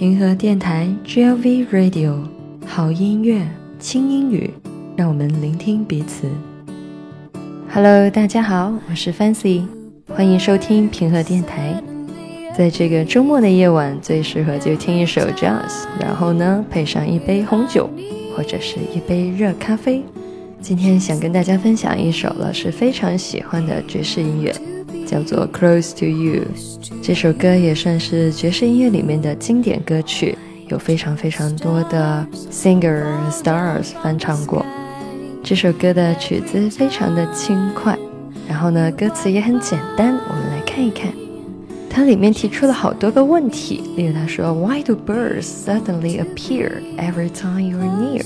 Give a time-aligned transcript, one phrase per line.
[0.00, 2.14] 平和电台 GLV Radio，
[2.64, 3.46] 好音乐，
[3.78, 4.48] 轻英语，
[4.96, 6.26] 让我们聆听彼此。
[7.70, 9.66] Hello，大家好，我是 Fancy，
[10.08, 11.74] 欢迎收听平和电台。
[12.56, 17.90] 在这个周末的夜晚，最适合就听一首 Jazz，然后呢，配上一杯红酒
[18.34, 20.02] 或者是一杯热咖啡。
[20.62, 24.50] 今天想跟大家分享一首老师非常喜欢的爵士音乐。
[25.10, 26.44] 叫做《Close to You》，
[27.02, 30.38] 这首歌也算是爵士音乐里面的经典歌曲，
[30.68, 34.64] 有非常非常多的 singer stars 翻唱过。
[35.42, 37.98] 这首歌的曲子非常的轻快，
[38.48, 40.16] 然后呢，歌词也很简单。
[40.28, 41.12] 我们来看一看，
[41.90, 48.24] 它里面提出了好多个问题，例如他说：“Why do birds suddenly appear every time you're near？”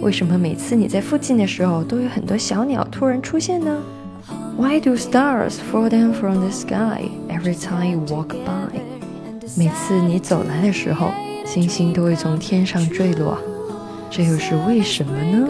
[0.00, 3.78] 为什么每次你在附近的时候，都有很多小鸟突然出现呢
[4.58, 8.80] ？Why do stars fall down from the sky every time you walk by？
[9.56, 11.12] 每次你走来的时候，
[11.46, 13.38] 星星都会从天上坠落，
[14.10, 15.48] 这又是为什么呢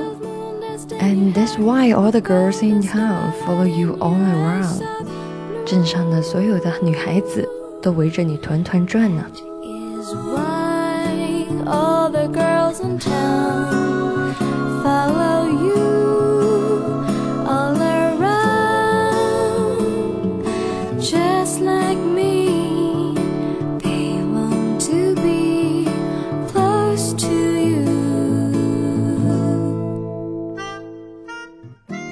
[1.00, 4.82] ？And that's why all the girls in town follow you all around。
[5.64, 7.48] 镇上的所有的女孩子
[7.80, 9.24] 都围着你团团转呢。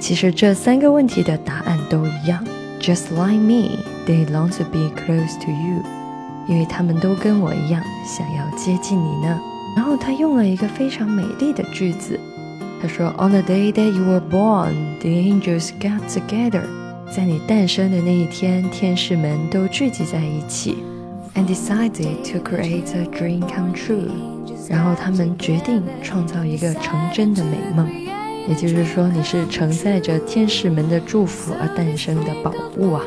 [0.07, 2.41] 其实这三个问题的答案都一样
[2.81, 3.77] ，Just like me,
[4.07, 5.83] they long to be close to you，
[6.47, 9.37] 因为他们都跟我一样想要接近你呢。
[9.75, 12.21] 然后他用了一个非常美丽的句子，
[12.81, 16.63] 他说：On the day that you were born, the angels got together，
[17.11, 20.77] 在你诞生的那一天，天使们都聚集在一起
[21.35, 24.07] ，and decided to create a dream come true，
[24.69, 27.91] 然后他们决定创造一个成真的美梦。
[28.49, 33.03] 也就是说，你是承载着天使们的祝福而诞生的宝物啊。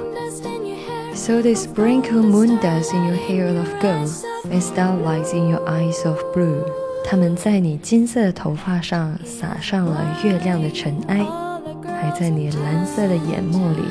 [1.14, 4.10] So they sprinkle moon dust in your hair of gold
[4.52, 6.64] and starlight in your eyes of blue。
[7.06, 11.26] 他们在你金色的头发上撒上了月亮的尘埃，
[11.86, 13.84] 还在你蓝色的眼眸里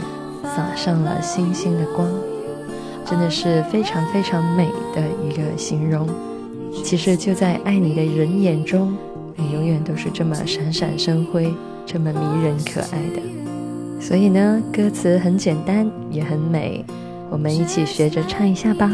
[0.44, 2.08] 撒上了星星的光。
[3.04, 6.06] 真的是非常非常美的一个形容。
[6.84, 8.96] 其实就在爱你的人眼中。
[9.38, 11.54] 你永远都是这么闪闪生辉，
[11.86, 13.22] 这么迷人可爱的。
[14.00, 16.84] 所以呢，歌词很简单，也很美。
[17.30, 18.90] 我们一起学着唱一下吧。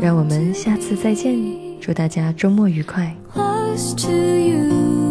[0.00, 1.36] 让我们下次再见，
[1.80, 3.14] 祝大家周末愉快。
[3.34, 5.07] Close to you.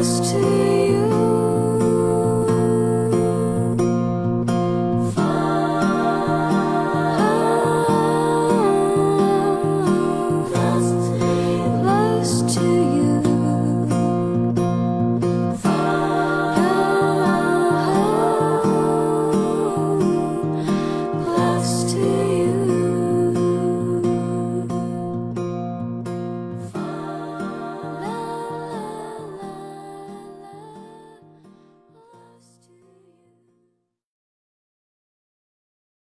[0.00, 0.99] close to you.